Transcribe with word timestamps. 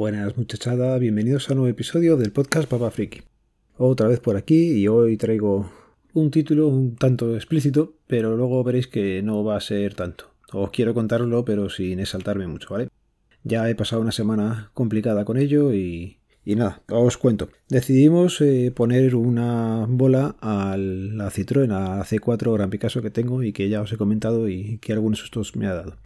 Buenas 0.00 0.34
muchachada, 0.38 0.96
bienvenidos 0.96 1.46
a 1.46 1.52
un 1.52 1.58
nuevo 1.58 1.70
episodio 1.70 2.16
del 2.16 2.32
podcast 2.32 2.66
Papa 2.66 2.90
Friki. 2.90 3.20
Otra 3.76 4.08
vez 4.08 4.18
por 4.18 4.34
aquí 4.38 4.72
y 4.72 4.88
hoy 4.88 5.18
traigo 5.18 5.70
un 6.14 6.30
título 6.30 6.68
un 6.68 6.96
tanto 6.96 7.36
explícito, 7.36 7.92
pero 8.06 8.34
luego 8.34 8.64
veréis 8.64 8.86
que 8.86 9.20
no 9.22 9.44
va 9.44 9.58
a 9.58 9.60
ser 9.60 9.92
tanto. 9.92 10.30
Os 10.54 10.70
quiero 10.70 10.94
contarlo, 10.94 11.44
pero 11.44 11.68
sin 11.68 12.00
exaltarme 12.00 12.46
mucho, 12.46 12.68
¿vale? 12.70 12.88
Ya 13.44 13.68
he 13.68 13.74
pasado 13.74 14.00
una 14.00 14.10
semana 14.10 14.70
complicada 14.72 15.26
con 15.26 15.36
ello 15.36 15.74
y, 15.74 16.16
y 16.46 16.56
nada, 16.56 16.80
os 16.88 17.18
cuento. 17.18 17.50
Decidimos 17.68 18.40
eh, 18.40 18.72
poner 18.74 19.14
una 19.14 19.84
bola 19.86 20.34
a 20.40 20.78
la 20.78 21.30
Citroën, 21.30 21.72
a 21.72 22.02
C4 22.06 22.54
Gran 22.54 22.70
Picasso 22.70 23.02
que 23.02 23.10
tengo 23.10 23.42
y 23.42 23.52
que 23.52 23.68
ya 23.68 23.82
os 23.82 23.92
he 23.92 23.98
comentado 23.98 24.48
y 24.48 24.78
que 24.78 24.94
algunos 24.94 25.18
sustos 25.18 25.56
me 25.56 25.66
ha 25.66 25.74
dado. 25.74 25.98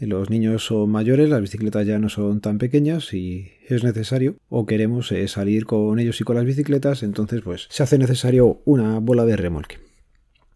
Los 0.00 0.30
niños 0.30 0.64
son 0.64 0.90
mayores, 0.90 1.28
las 1.28 1.42
bicicletas 1.42 1.86
ya 1.86 1.98
no 1.98 2.08
son 2.08 2.40
tan 2.40 2.56
pequeñas 2.56 3.12
y 3.12 3.52
es 3.68 3.84
necesario 3.84 4.36
o 4.48 4.64
queremos 4.64 5.12
eh, 5.12 5.28
salir 5.28 5.66
con 5.66 5.98
ellos 5.98 6.18
y 6.22 6.24
con 6.24 6.36
las 6.36 6.46
bicicletas, 6.46 7.02
entonces 7.02 7.42
pues 7.42 7.66
se 7.68 7.82
hace 7.82 7.98
necesario 7.98 8.62
una 8.64 8.98
bola 8.98 9.26
de 9.26 9.36
remolque. 9.36 9.76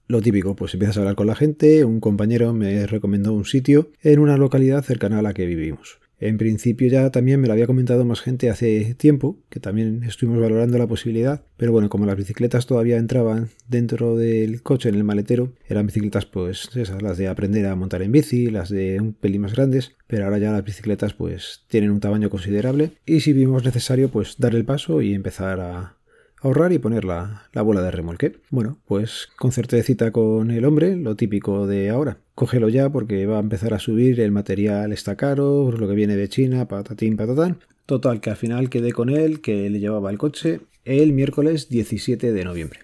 Lo 0.06 0.22
típico, 0.22 0.56
pues 0.56 0.72
empiezas 0.72 0.96
a 0.96 1.00
hablar 1.00 1.14
con 1.14 1.26
la 1.26 1.34
gente, 1.34 1.84
un 1.84 2.00
compañero 2.00 2.54
me 2.54 2.86
recomendó 2.86 3.34
un 3.34 3.44
sitio 3.44 3.90
en 4.02 4.18
una 4.18 4.38
localidad 4.38 4.82
cercana 4.82 5.18
a 5.18 5.22
la 5.22 5.34
que 5.34 5.44
vivimos. 5.44 5.98
En 6.24 6.38
principio 6.38 6.88
ya 6.88 7.10
también 7.10 7.38
me 7.38 7.48
lo 7.48 7.52
había 7.52 7.66
comentado 7.66 8.06
más 8.06 8.22
gente 8.22 8.48
hace 8.48 8.94
tiempo, 8.94 9.36
que 9.50 9.60
también 9.60 10.04
estuvimos 10.04 10.40
valorando 10.40 10.78
la 10.78 10.86
posibilidad, 10.86 11.44
pero 11.58 11.70
bueno, 11.70 11.90
como 11.90 12.06
las 12.06 12.16
bicicletas 12.16 12.64
todavía 12.64 12.96
entraban 12.96 13.50
dentro 13.68 14.16
del 14.16 14.62
coche 14.62 14.88
en 14.88 14.94
el 14.94 15.04
maletero, 15.04 15.52
eran 15.68 15.84
bicicletas 15.84 16.24
pues 16.24 16.74
esas, 16.76 17.02
las 17.02 17.18
de 17.18 17.28
aprender 17.28 17.66
a 17.66 17.76
montar 17.76 18.00
en 18.00 18.10
bici, 18.10 18.46
las 18.46 18.70
de 18.70 19.02
un 19.02 19.12
pelín 19.12 19.42
más 19.42 19.54
grandes, 19.54 19.96
pero 20.06 20.24
ahora 20.24 20.38
ya 20.38 20.50
las 20.50 20.64
bicicletas 20.64 21.12
pues 21.12 21.66
tienen 21.68 21.90
un 21.90 22.00
tamaño 22.00 22.30
considerable 22.30 22.92
y 23.04 23.20
si 23.20 23.34
vimos 23.34 23.62
necesario 23.62 24.08
pues 24.08 24.36
dar 24.38 24.54
el 24.54 24.64
paso 24.64 25.02
y 25.02 25.12
empezar 25.12 25.60
a, 25.60 25.98
ahorrar 26.40 26.72
y 26.72 26.78
poner 26.78 27.04
la, 27.04 27.48
bola 27.52 27.82
de 27.82 27.90
remolque. 27.90 28.36
Bueno, 28.50 28.78
pues 28.86 29.28
concerté 29.36 29.82
cita 29.82 30.10
con 30.10 30.50
el 30.50 30.64
hombre, 30.64 30.96
lo 30.96 31.16
típico 31.16 31.66
de 31.66 31.90
ahora. 31.90 32.18
Cógelo 32.34 32.68
ya 32.68 32.90
porque 32.90 33.26
va 33.26 33.36
a 33.36 33.40
empezar 33.40 33.74
a 33.74 33.78
subir, 33.78 34.20
el 34.20 34.32
material 34.32 34.92
está 34.92 35.16
caro, 35.16 35.70
lo 35.70 35.88
que 35.88 35.94
viene 35.94 36.16
de 36.16 36.28
China, 36.28 36.66
patatín, 36.66 37.16
patatán. 37.16 37.60
Total, 37.86 38.20
que 38.20 38.30
al 38.30 38.36
final 38.36 38.70
quedé 38.70 38.92
con 38.92 39.08
él, 39.08 39.40
que 39.40 39.70
le 39.70 39.78
llevaba 39.78 40.10
el 40.10 40.18
coche 40.18 40.60
el 40.84 41.12
miércoles 41.12 41.68
17 41.68 42.32
de 42.32 42.44
noviembre. 42.44 42.80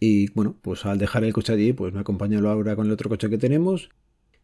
Y 0.00 0.30
bueno, 0.32 0.56
pues 0.62 0.84
al 0.86 0.98
dejar 0.98 1.24
el 1.24 1.32
coche 1.32 1.52
allí, 1.52 1.72
pues 1.72 1.92
me 1.92 2.00
acompañó 2.00 2.40
Laura 2.40 2.76
con 2.76 2.86
el 2.86 2.92
otro 2.92 3.08
coche 3.08 3.30
que 3.30 3.38
tenemos 3.38 3.90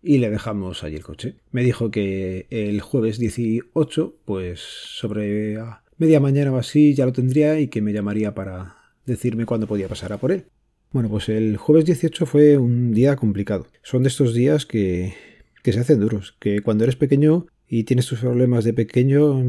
y 0.03 0.19
le 0.19 0.31
dejamos 0.31 0.83
allí 0.83 0.97
el 0.97 1.05
coche. 1.05 1.37
Me 1.51 1.63
dijo 1.63 1.91
que 1.91 2.47
el 2.51 2.81
jueves 2.81 3.19
18, 3.19 4.17
pues 4.25 4.61
sobre 4.61 5.59
media 5.97 6.21
mañana 6.21 6.53
o 6.53 6.59
así 6.59 6.95
ya 6.95 7.07
lo 7.07 7.13
tendría 7.13 7.61
y 7.61 7.69
que 7.69 7.83
me 7.83 7.93
llamaría 7.93 8.35
para 8.35 8.77
decirme 9.07 9.47
cuándo 9.47 9.67
podía 9.67 9.89
pasar 9.89 10.13
a 10.13 10.19
por 10.19 10.33
él. 10.33 10.47
Bueno, 10.93 11.09
pues 11.09 11.31
el 11.31 11.57
jueves 11.57 11.87
18 11.87 12.27
fue 12.27 12.59
un 12.59 12.93
día 12.93 13.17
complicado. 13.17 13.67
Son 13.83 14.03
de 14.03 14.11
estos 14.11 14.35
días 14.35 14.67
que, 14.67 15.15
que 15.63 15.73
se 15.73 15.81
hacen 15.81 16.01
duros, 16.01 16.37
que 16.39 16.61
cuando 16.61 16.85
eres 16.85 16.97
pequeño 16.97 17.47
y 17.67 17.85
tienes 17.85 18.07
tus 18.07 18.21
problemas 18.21 18.65
de 18.65 18.75
pequeño, 18.75 19.43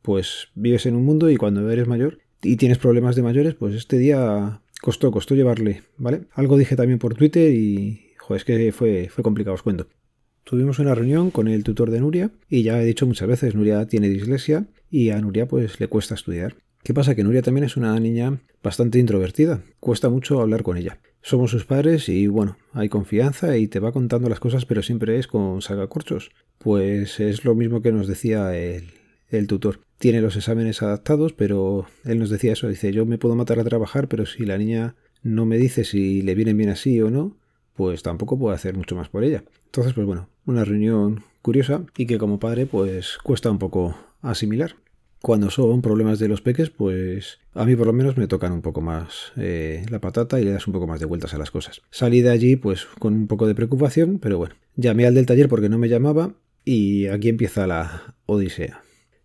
pues 0.00 0.48
vives 0.54 0.86
en 0.86 0.94
un 0.94 1.04
mundo 1.04 1.28
y 1.28 1.36
cuando 1.36 1.68
eres 1.68 1.88
mayor 1.88 2.20
y 2.40 2.56
tienes 2.56 2.78
problemas 2.78 3.16
de 3.16 3.22
mayores, 3.22 3.54
pues 3.54 3.74
este 3.74 3.98
día 3.98 4.62
costó, 4.80 5.10
costó 5.10 5.34
llevarle, 5.34 5.82
¿vale? 5.96 6.22
Algo 6.32 6.56
dije 6.56 6.76
también 6.76 7.00
por 7.00 7.14
Twitter 7.14 7.52
y, 7.52 8.12
joder, 8.18 8.44
que 8.44 8.70
fue, 8.70 9.08
fue 9.10 9.24
complicado, 9.24 9.56
os 9.56 9.62
cuento. 9.62 9.88
Tuvimos 10.44 10.78
una 10.78 10.94
reunión 10.94 11.32
con 11.32 11.48
el 11.48 11.64
tutor 11.64 11.90
de 11.90 12.00
Nuria 12.00 12.30
y 12.48 12.62
ya 12.62 12.80
he 12.80 12.86
dicho 12.86 13.08
muchas 13.08 13.26
veces, 13.26 13.56
Nuria 13.56 13.86
tiene 13.86 14.08
dislexia 14.08 14.68
y 14.88 15.10
a 15.10 15.20
Nuria 15.20 15.48
pues 15.48 15.80
le 15.80 15.88
cuesta 15.88 16.14
estudiar. 16.14 16.54
¿Qué 16.88 16.94
pasa? 16.94 17.14
Que 17.14 17.22
Nuria 17.22 17.42
también 17.42 17.64
es 17.64 17.76
una 17.76 18.00
niña 18.00 18.38
bastante 18.62 18.98
introvertida, 18.98 19.60
cuesta 19.78 20.08
mucho 20.08 20.40
hablar 20.40 20.62
con 20.62 20.78
ella. 20.78 21.00
Somos 21.20 21.50
sus 21.50 21.66
padres 21.66 22.08
y 22.08 22.28
bueno, 22.28 22.56
hay 22.72 22.88
confianza 22.88 23.58
y 23.58 23.68
te 23.68 23.78
va 23.78 23.92
contando 23.92 24.30
las 24.30 24.40
cosas 24.40 24.64
pero 24.64 24.82
siempre 24.82 25.18
es 25.18 25.26
con 25.26 25.60
sagacorchos. 25.60 26.30
Pues 26.56 27.20
es 27.20 27.44
lo 27.44 27.54
mismo 27.54 27.82
que 27.82 27.92
nos 27.92 28.06
decía 28.06 28.56
el, 28.56 28.90
el 29.28 29.46
tutor. 29.48 29.80
Tiene 29.98 30.22
los 30.22 30.36
exámenes 30.36 30.80
adaptados 30.80 31.34
pero 31.34 31.84
él 32.06 32.18
nos 32.20 32.30
decía 32.30 32.54
eso, 32.54 32.68
dice 32.68 32.90
yo 32.90 33.04
me 33.04 33.18
puedo 33.18 33.34
matar 33.34 33.58
a 33.58 33.64
trabajar 33.64 34.08
pero 34.08 34.24
si 34.24 34.46
la 34.46 34.56
niña 34.56 34.94
no 35.22 35.44
me 35.44 35.58
dice 35.58 35.84
si 35.84 36.22
le 36.22 36.34
vienen 36.34 36.56
bien 36.56 36.70
así 36.70 37.02
o 37.02 37.10
no, 37.10 37.36
pues 37.74 38.02
tampoco 38.02 38.38
puedo 38.38 38.54
hacer 38.54 38.74
mucho 38.74 38.96
más 38.96 39.10
por 39.10 39.24
ella. 39.24 39.44
Entonces, 39.66 39.92
pues 39.92 40.06
bueno, 40.06 40.30
una 40.46 40.64
reunión 40.64 41.22
curiosa 41.42 41.84
y 41.98 42.06
que 42.06 42.16
como 42.16 42.38
padre 42.38 42.64
pues 42.64 43.18
cuesta 43.22 43.50
un 43.50 43.58
poco 43.58 43.94
asimilar. 44.22 44.76
Cuando 45.20 45.50
son 45.50 45.82
problemas 45.82 46.18
de 46.18 46.28
los 46.28 46.40
peques, 46.40 46.70
pues 46.70 47.38
a 47.54 47.64
mí 47.64 47.74
por 47.74 47.86
lo 47.86 47.92
menos 47.92 48.16
me 48.16 48.28
tocan 48.28 48.52
un 48.52 48.62
poco 48.62 48.80
más 48.80 49.32
eh, 49.36 49.84
la 49.90 50.00
patata 50.00 50.40
y 50.40 50.44
le 50.44 50.52
das 50.52 50.66
un 50.66 50.72
poco 50.72 50.86
más 50.86 51.00
de 51.00 51.06
vueltas 51.06 51.34
a 51.34 51.38
las 51.38 51.50
cosas. 51.50 51.82
Salí 51.90 52.20
de 52.22 52.30
allí 52.30 52.56
pues 52.56 52.86
con 52.98 53.14
un 53.14 53.26
poco 53.26 53.46
de 53.46 53.54
preocupación, 53.54 54.18
pero 54.20 54.38
bueno, 54.38 54.54
llamé 54.76 55.06
al 55.06 55.14
del 55.14 55.26
taller 55.26 55.48
porque 55.48 55.68
no 55.68 55.78
me 55.78 55.88
llamaba 55.88 56.34
y 56.64 57.06
aquí 57.06 57.28
empieza 57.28 57.66
la 57.66 58.14
odisea. 58.26 58.82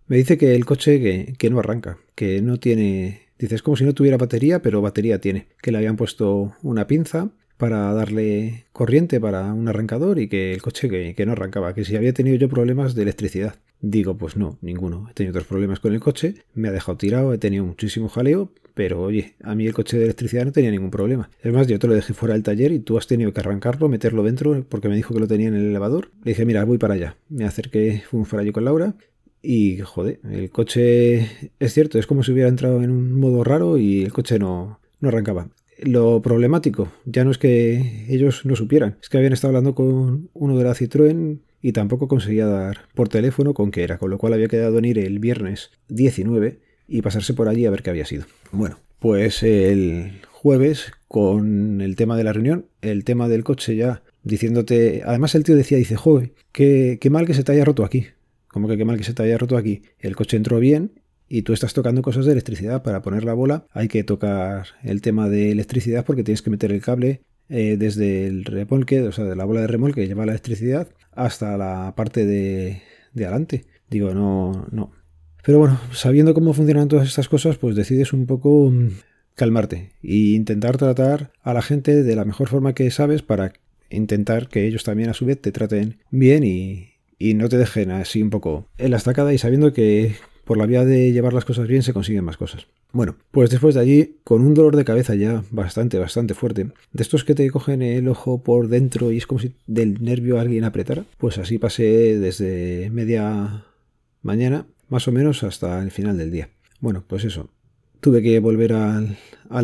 Me 0.07 0.17
dice 0.17 0.37
que 0.37 0.55
el 0.55 0.65
coche 0.65 0.99
que, 0.99 1.33
que 1.37 1.49
no 1.49 1.59
arranca, 1.59 1.97
que 2.15 2.41
no 2.41 2.59
tiene... 2.59 3.21
Dice, 3.37 3.55
es 3.55 3.63
como 3.63 3.77
si 3.77 3.83
no 3.83 3.93
tuviera 3.93 4.17
batería, 4.17 4.61
pero 4.61 4.81
batería 4.81 5.19
tiene. 5.19 5.47
Que 5.61 5.71
le 5.71 5.77
habían 5.77 5.97
puesto 5.97 6.55
una 6.61 6.87
pinza 6.87 7.31
para 7.57 7.93
darle 7.93 8.65
corriente 8.73 9.19
para 9.19 9.53
un 9.53 9.67
arrancador 9.67 10.19
y 10.19 10.27
que 10.27 10.53
el 10.53 10.61
coche 10.61 10.89
que, 11.15 11.25
no 11.25 11.31
arrancaba, 11.31 11.73
que 11.73 11.85
si 11.85 11.95
había 11.95 12.13
tenido 12.13 12.35
yo 12.35 12.49
problemas 12.49 12.95
de 12.95 13.03
electricidad. 13.03 13.55
Digo, 13.85 14.15
pues 14.15 14.37
no, 14.37 14.57
ninguno. 14.61 15.09
He 15.11 15.13
tenido 15.13 15.31
otros 15.31 15.45
problemas 15.45 15.81
con 15.81 15.93
el 15.93 15.99
coche, 15.99 16.35
me 16.53 16.69
ha 16.69 16.71
dejado 16.71 16.97
tirado, 16.97 17.33
he 17.33 17.37
tenido 17.37 17.65
muchísimo 17.65 18.07
jaleo, 18.07 18.49
pero 18.73 19.01
oye, 19.01 19.35
a 19.43 19.55
mí 19.55 19.67
el 19.67 19.73
coche 19.73 19.97
de 19.97 20.05
electricidad 20.05 20.45
no 20.45 20.53
tenía 20.53 20.71
ningún 20.71 20.89
problema. 20.89 21.29
Es 21.41 21.51
más, 21.51 21.67
yo 21.67 21.77
te 21.79 21.87
lo 21.87 21.93
dejé 21.93 22.13
fuera 22.13 22.33
del 22.33 22.43
taller 22.43 22.71
y 22.71 22.79
tú 22.79 22.97
has 22.97 23.07
tenido 23.07 23.33
que 23.33 23.41
arrancarlo, 23.41 23.89
meterlo 23.89 24.23
dentro, 24.23 24.65
porque 24.69 24.87
me 24.87 24.95
dijo 24.95 25.13
que 25.13 25.19
lo 25.19 25.27
tenía 25.27 25.49
en 25.49 25.55
el 25.55 25.65
elevador. 25.65 26.11
Le 26.23 26.31
dije, 26.31 26.45
mira, 26.45 26.63
voy 26.63 26.77
para 26.77 26.93
allá. 26.93 27.17
Me 27.27 27.43
acerqué, 27.43 28.03
fuimos 28.09 28.29
para 28.29 28.43
allí 28.43 28.53
con 28.53 28.63
Laura. 28.63 28.95
Y 29.41 29.79
joder, 29.79 30.21
el 30.31 30.49
coche 30.49 31.51
es 31.59 31.73
cierto, 31.73 31.99
es 31.99 32.07
como 32.07 32.23
si 32.23 32.31
hubiera 32.31 32.47
entrado 32.47 32.81
en 32.81 32.89
un 32.89 33.19
modo 33.19 33.43
raro 33.43 33.77
y 33.77 34.03
el 34.03 34.13
coche 34.13 34.39
no, 34.39 34.79
no 35.01 35.09
arrancaba. 35.09 35.49
Lo 35.81 36.21
problemático 36.21 36.89
ya 37.03 37.25
no 37.25 37.31
es 37.31 37.37
que 37.37 38.05
ellos 38.07 38.45
no 38.45 38.55
supieran, 38.55 38.95
es 39.01 39.09
que 39.09 39.17
habían 39.17 39.33
estado 39.33 39.49
hablando 39.49 39.75
con 39.75 40.29
uno 40.31 40.57
de 40.57 40.63
la 40.63 40.73
Citroën 40.73 41.39
y 41.63 41.71
tampoco 41.71 42.07
conseguía 42.07 42.45
dar 42.45 42.89
por 42.93 43.07
teléfono 43.07 43.55
con 43.55 43.71
qué 43.71 43.83
era, 43.83 43.97
con 43.97 44.11
lo 44.11 44.19
cual 44.19 44.33
había 44.33 44.49
quedado 44.49 44.77
en 44.77 44.85
ir 44.85 44.99
el 44.99 45.17
viernes 45.17 45.71
19 45.87 46.59
y 46.89 47.01
pasarse 47.01 47.33
por 47.33 47.47
allí 47.47 47.65
a 47.65 47.71
ver 47.71 47.81
qué 47.81 47.89
había 47.89 48.05
sido. 48.05 48.25
Bueno, 48.51 48.77
pues 48.99 49.41
el 49.41 50.19
jueves 50.29 50.91
con 51.07 51.79
el 51.79 51.95
tema 51.95 52.17
de 52.17 52.25
la 52.25 52.33
reunión, 52.33 52.65
el 52.81 53.05
tema 53.05 53.29
del 53.29 53.45
coche 53.45 53.77
ya 53.77 54.03
diciéndote, 54.23 55.03
además 55.05 55.35
el 55.35 55.45
tío 55.45 55.55
decía, 55.55 55.77
dice, 55.77 55.95
joder, 55.95 56.33
qué, 56.51 56.97
qué 56.99 57.09
mal 57.09 57.25
que 57.25 57.33
se 57.33 57.45
te 57.45 57.53
haya 57.53 57.63
roto 57.63 57.85
aquí. 57.85 58.07
Como 58.49 58.67
que 58.67 58.77
qué 58.77 58.83
mal 58.83 58.97
que 58.97 59.05
se 59.05 59.13
te 59.13 59.23
haya 59.23 59.37
roto 59.37 59.55
aquí. 59.55 59.83
El 59.99 60.17
coche 60.17 60.35
entró 60.35 60.59
bien 60.59 60.99
y 61.29 61.43
tú 61.43 61.53
estás 61.53 61.73
tocando 61.73 62.01
cosas 62.01 62.25
de 62.25 62.33
electricidad. 62.33 62.83
Para 62.83 63.01
poner 63.01 63.23
la 63.23 63.33
bola 63.33 63.65
hay 63.71 63.87
que 63.87 64.03
tocar 64.03 64.67
el 64.83 65.01
tema 65.01 65.29
de 65.29 65.51
electricidad 65.51 66.03
porque 66.05 66.25
tienes 66.25 66.41
que 66.41 66.49
meter 66.49 66.73
el 66.73 66.81
cable 66.81 67.21
eh, 67.49 67.77
desde 67.77 68.27
el 68.27 68.45
remolque, 68.45 69.01
o 69.01 69.11
sea, 69.11 69.25
de 69.25 69.35
la 69.35 69.45
bola 69.45 69.61
de 69.61 69.67
remolque 69.67 70.01
que 70.01 70.07
lleva 70.07 70.25
la 70.25 70.31
electricidad 70.31 70.87
hasta 71.11 71.57
la 71.57 71.93
parte 71.95 72.25
de, 72.25 72.81
de 73.13 73.25
adelante. 73.25 73.65
Digo, 73.89 74.13
no, 74.13 74.67
no. 74.71 74.91
Pero 75.43 75.59
bueno, 75.59 75.79
sabiendo 75.91 76.33
cómo 76.33 76.53
funcionan 76.53 76.87
todas 76.87 77.07
estas 77.07 77.27
cosas, 77.27 77.57
pues 77.57 77.75
decides 77.75 78.13
un 78.13 78.25
poco 78.25 78.69
mm, 78.69 78.89
calmarte 79.35 79.91
e 80.01 80.15
intentar 80.35 80.77
tratar 80.77 81.31
a 81.41 81.53
la 81.53 81.61
gente 81.61 82.03
de 82.03 82.15
la 82.15 82.25
mejor 82.25 82.47
forma 82.47 82.73
que 82.73 82.89
sabes 82.91 83.21
para 83.21 83.53
intentar 83.89 84.47
que 84.47 84.65
ellos 84.65 84.83
también 84.83 85.09
a 85.09 85.13
su 85.13 85.25
vez 85.25 85.39
te 85.39 85.51
traten 85.51 85.99
bien 86.09 86.43
y, 86.43 86.93
y 87.19 87.33
no 87.33 87.49
te 87.49 87.57
dejen 87.57 87.91
así 87.91 88.21
un 88.21 88.29
poco 88.29 88.69
en 88.77 88.91
la 88.91 88.97
estacada 88.97 89.33
y 89.33 89.37
sabiendo 89.37 89.73
que 89.73 90.15
por 90.43 90.57
la 90.57 90.65
vía 90.65 90.85
de 90.85 91.11
llevar 91.11 91.33
las 91.33 91.45
cosas 91.45 91.67
bien 91.67 91.83
se 91.83 91.93
consiguen 91.93 92.23
más 92.23 92.37
cosas. 92.37 92.67
Bueno, 92.91 93.15
pues 93.31 93.49
después 93.49 93.75
de 93.75 93.81
allí, 93.81 94.17
con 94.23 94.41
un 94.41 94.53
dolor 94.53 94.75
de 94.75 94.85
cabeza 94.85 95.15
ya 95.15 95.43
bastante, 95.49 95.97
bastante 95.97 96.33
fuerte, 96.33 96.65
de 96.91 97.03
estos 97.03 97.23
que 97.23 97.33
te 97.33 97.49
cogen 97.49 97.81
el 97.81 98.07
ojo 98.07 98.43
por 98.43 98.67
dentro 98.67 99.11
y 99.11 99.17
es 99.17 99.25
como 99.25 99.39
si 99.39 99.55
del 99.65 100.03
nervio 100.03 100.39
alguien 100.39 100.63
apretara, 100.63 101.05
pues 101.17 101.37
así 101.37 101.57
pasé 101.57 102.19
desde 102.19 102.89
media 102.91 103.65
mañana, 104.21 104.67
más 104.89 105.07
o 105.07 105.11
menos 105.11 105.43
hasta 105.43 105.81
el 105.81 105.91
final 105.91 106.17
del 106.17 106.31
día. 106.31 106.49
Bueno, 106.79 107.03
pues 107.07 107.23
eso, 107.23 107.49
tuve 107.99 108.21
que 108.21 108.39
volver 108.39 108.73
al, 108.73 109.17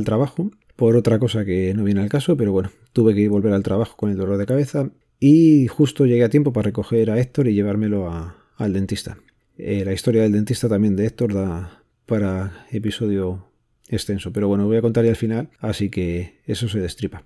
trabajo 0.06 0.50
por 0.76 0.96
otra 0.96 1.20
cosa 1.20 1.46
que 1.46 1.74
no 1.76 1.84
viene 1.84 2.02
al 2.02 2.10
caso, 2.10 2.38
pero 2.38 2.52
bueno, 2.52 2.72
tuve 2.94 3.14
que 3.14 3.28
volver 3.28 3.54
al 3.54 3.64
trabajo 3.64 3.96
con 3.98 4.10
el 4.10 4.18
dolor 4.18 4.38
de 4.38 4.46
cabeza 4.46 4.90
y 5.20 5.68
justo 5.68 6.06
llegué 6.06 6.24
a 6.24 6.30
tiempo 6.30 6.54
para 6.54 6.68
recoger 6.68 7.12
a 7.12 7.20
Héctor 7.20 7.48
y 7.48 7.54
llevármelo 7.54 8.10
al 8.56 8.74
dentista. 8.74 9.18
Eh, 9.62 9.84
la 9.84 9.92
historia 9.92 10.22
del 10.22 10.32
dentista 10.32 10.70
también 10.70 10.96
de 10.96 11.06
Héctor 11.06 11.34
da 11.34 11.84
para 12.06 12.66
episodio 12.72 13.46
extenso, 13.90 14.32
pero 14.32 14.48
bueno, 14.48 14.66
voy 14.66 14.78
a 14.78 14.82
contar 14.82 15.04
ya 15.04 15.10
al 15.10 15.18
final, 15.18 15.50
así 15.60 15.90
que 15.90 16.40
eso 16.46 16.70
se 16.70 16.80
destripa. 16.80 17.26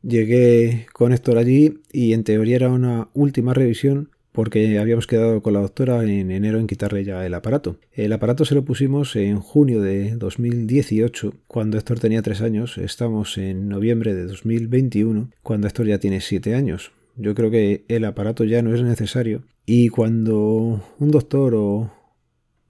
Llegué 0.00 0.86
con 0.94 1.12
Héctor 1.12 1.36
allí 1.36 1.80
y 1.92 2.14
en 2.14 2.24
teoría 2.24 2.56
era 2.56 2.70
una 2.70 3.10
última 3.12 3.52
revisión 3.52 4.08
porque 4.32 4.78
habíamos 4.78 5.06
quedado 5.06 5.42
con 5.42 5.52
la 5.52 5.60
doctora 5.60 6.02
en 6.04 6.30
enero 6.30 6.58
en 6.58 6.66
quitarle 6.66 7.04
ya 7.04 7.26
el 7.26 7.34
aparato. 7.34 7.76
El 7.92 8.14
aparato 8.14 8.46
se 8.46 8.54
lo 8.54 8.64
pusimos 8.64 9.14
en 9.14 9.38
junio 9.38 9.82
de 9.82 10.16
2018, 10.16 11.34
cuando 11.46 11.76
Héctor 11.76 12.00
tenía 12.00 12.22
3 12.22 12.40
años. 12.40 12.78
Estamos 12.78 13.36
en 13.36 13.68
noviembre 13.68 14.14
de 14.14 14.24
2021, 14.24 15.30
cuando 15.42 15.66
Héctor 15.66 15.86
ya 15.86 15.98
tiene 15.98 16.22
7 16.22 16.54
años. 16.54 16.92
Yo 17.16 17.34
creo 17.34 17.50
que 17.50 17.84
el 17.88 18.04
aparato 18.04 18.44
ya 18.44 18.62
no 18.62 18.74
es 18.74 18.82
necesario. 18.82 19.44
Y 19.66 19.88
cuando 19.88 20.82
un 20.98 21.10
doctor 21.10 21.54
o 21.54 21.90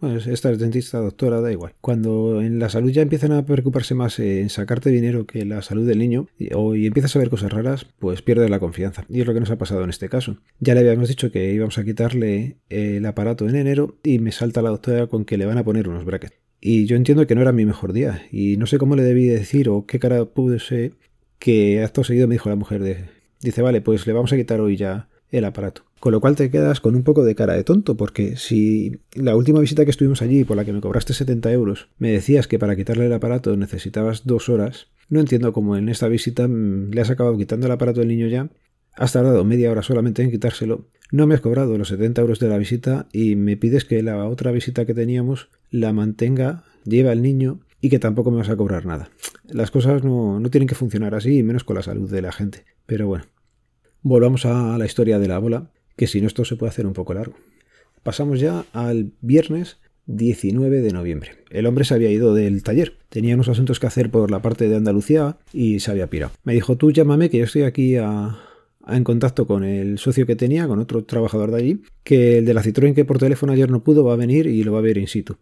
bueno, 0.02 0.18
esta 0.18 0.50
es 0.50 0.58
dentista, 0.58 0.98
doctora, 0.98 1.40
da 1.40 1.52
igual. 1.52 1.74
Cuando 1.80 2.42
en 2.42 2.58
la 2.58 2.68
salud 2.68 2.90
ya 2.90 3.02
empiezan 3.02 3.30
a 3.30 3.46
preocuparse 3.46 3.94
más 3.94 4.18
en 4.18 4.50
sacarte 4.50 4.90
dinero 4.90 5.28
que 5.28 5.44
la 5.44 5.62
salud 5.62 5.86
del 5.86 6.00
niño 6.00 6.26
y, 6.36 6.48
empiezas 6.86 7.14
a 7.14 7.20
ver 7.20 7.30
cosas 7.30 7.52
raras, 7.52 7.86
pues 8.00 8.20
pierdes 8.20 8.50
la 8.50 8.58
confianza. 8.58 9.04
Y 9.08 9.20
es 9.20 9.26
lo 9.28 9.32
que 9.32 9.38
nos 9.38 9.52
ha 9.52 9.58
pasado 9.58 9.84
en 9.84 9.90
este 9.90 10.08
caso. 10.08 10.38
Ya 10.58 10.74
le 10.74 10.80
habíamos 10.80 11.08
dicho 11.08 11.30
que 11.30 11.52
íbamos 11.52 11.78
a 11.78 11.84
quitarle 11.84 12.56
el 12.68 13.06
aparato 13.06 13.48
en 13.48 13.54
enero 13.54 13.96
y 14.02 14.18
me 14.18 14.32
salta 14.32 14.60
la 14.60 14.70
doctora 14.70 15.06
con 15.06 15.24
que 15.24 15.36
le 15.36 15.46
van 15.46 15.58
a 15.58 15.64
poner 15.64 15.88
unos 15.88 16.04
brackets. 16.04 16.34
Y 16.60 16.86
yo 16.86 16.96
entiendo 16.96 17.28
que 17.28 17.36
no 17.36 17.42
era 17.42 17.52
mi 17.52 17.64
mejor 17.64 17.92
día. 17.92 18.22
Y 18.32 18.56
no 18.56 18.66
sé 18.66 18.78
cómo 18.78 18.96
le 18.96 19.04
debí 19.04 19.26
decir 19.26 19.68
o 19.68 19.86
qué 19.86 20.00
cara 20.00 20.24
pude 20.24 20.58
ser 20.58 20.94
que 21.38 21.80
acto 21.84 22.02
seguido 22.02 22.26
me 22.26 22.34
dijo 22.34 22.48
la 22.48 22.56
mujer 22.56 22.82
de... 22.82 23.04
Dice, 23.42 23.60
vale, 23.60 23.80
pues 23.80 24.06
le 24.06 24.12
vamos 24.12 24.32
a 24.32 24.36
quitar 24.36 24.60
hoy 24.60 24.76
ya 24.76 25.08
el 25.30 25.44
aparato. 25.44 25.82
Con 25.98 26.12
lo 26.12 26.20
cual 26.20 26.36
te 26.36 26.50
quedas 26.50 26.80
con 26.80 26.94
un 26.94 27.02
poco 27.02 27.24
de 27.24 27.34
cara 27.34 27.54
de 27.54 27.64
tonto, 27.64 27.96
porque 27.96 28.36
si 28.36 29.00
la 29.14 29.36
última 29.36 29.60
visita 29.60 29.84
que 29.84 29.90
estuvimos 29.90 30.22
allí, 30.22 30.44
por 30.44 30.56
la 30.56 30.64
que 30.64 30.72
me 30.72 30.80
cobraste 30.80 31.12
70 31.12 31.52
euros, 31.52 31.88
me 31.98 32.12
decías 32.12 32.46
que 32.46 32.58
para 32.58 32.76
quitarle 32.76 33.06
el 33.06 33.12
aparato 33.12 33.56
necesitabas 33.56 34.26
dos 34.26 34.48
horas, 34.48 34.88
no 35.08 35.20
entiendo 35.20 35.52
cómo 35.52 35.76
en 35.76 35.88
esta 35.88 36.08
visita 36.08 36.46
mm, 36.46 36.90
le 36.92 37.00
has 37.00 37.10
acabado 37.10 37.36
quitando 37.36 37.66
el 37.66 37.72
aparato 37.72 38.00
del 38.00 38.08
niño 38.08 38.28
ya, 38.28 38.50
has 38.94 39.12
tardado 39.12 39.44
media 39.44 39.70
hora 39.70 39.82
solamente 39.82 40.22
en 40.22 40.30
quitárselo, 40.30 40.86
no 41.10 41.26
me 41.26 41.34
has 41.34 41.40
cobrado 41.40 41.76
los 41.78 41.88
70 41.88 42.20
euros 42.20 42.40
de 42.40 42.48
la 42.48 42.58
visita 42.58 43.06
y 43.12 43.36
me 43.36 43.56
pides 43.56 43.84
que 43.84 44.02
la 44.02 44.24
otra 44.26 44.50
visita 44.50 44.84
que 44.84 44.94
teníamos 44.94 45.48
la 45.70 45.92
mantenga, 45.92 46.64
lleva 46.84 47.12
al 47.12 47.22
niño 47.22 47.60
y 47.82 47.90
que 47.90 47.98
tampoco 47.98 48.30
me 48.30 48.38
vas 48.38 48.48
a 48.48 48.56
cobrar 48.56 48.86
nada. 48.86 49.10
Las 49.44 49.70
cosas 49.70 50.02
no, 50.02 50.40
no 50.40 50.50
tienen 50.50 50.68
que 50.68 50.74
funcionar 50.74 51.14
así, 51.14 51.42
menos 51.42 51.64
con 51.64 51.76
la 51.76 51.82
salud 51.82 52.10
de 52.10 52.22
la 52.22 52.32
gente. 52.32 52.64
Pero 52.86 53.06
bueno, 53.06 53.24
Volvamos 54.04 54.46
a 54.46 54.76
la 54.78 54.84
historia 54.84 55.20
de 55.20 55.28
la 55.28 55.38
bola, 55.38 55.70
que 55.96 56.08
si 56.08 56.20
no 56.20 56.26
esto 56.26 56.44
se 56.44 56.56
puede 56.56 56.70
hacer 56.70 56.88
un 56.88 56.92
poco 56.92 57.14
largo. 57.14 57.34
Pasamos 58.02 58.40
ya 58.40 58.64
al 58.72 59.12
viernes 59.20 59.78
19 60.06 60.80
de 60.80 60.90
noviembre. 60.90 61.30
El 61.50 61.66
hombre 61.66 61.84
se 61.84 61.94
había 61.94 62.10
ido 62.10 62.34
del 62.34 62.64
taller, 62.64 62.96
tenía 63.08 63.36
unos 63.36 63.48
asuntos 63.48 63.78
que 63.78 63.86
hacer 63.86 64.10
por 64.10 64.32
la 64.32 64.42
parte 64.42 64.68
de 64.68 64.74
Andalucía 64.74 65.36
y 65.52 65.78
se 65.78 65.92
había 65.92 66.08
pirado. 66.08 66.32
Me 66.42 66.52
dijo, 66.52 66.76
tú 66.76 66.90
llámame 66.90 67.30
que 67.30 67.38
yo 67.38 67.44
estoy 67.44 67.62
aquí 67.62 67.94
en 67.94 69.04
contacto 69.04 69.46
con 69.46 69.62
el 69.62 69.98
socio 69.98 70.26
que 70.26 70.34
tenía, 70.34 70.66
con 70.66 70.80
otro 70.80 71.04
trabajador 71.04 71.52
de 71.52 71.58
allí, 71.58 71.82
que 72.02 72.38
el 72.38 72.44
de 72.44 72.54
la 72.54 72.64
Citroën 72.64 72.96
que 72.96 73.04
por 73.04 73.18
teléfono 73.18 73.52
ayer 73.52 73.70
no 73.70 73.84
pudo 73.84 74.02
va 74.02 74.14
a 74.14 74.16
venir 74.16 74.48
y 74.48 74.64
lo 74.64 74.72
va 74.72 74.80
a 74.80 74.82
ver 74.82 74.98
in 74.98 75.06
situ. 75.06 75.36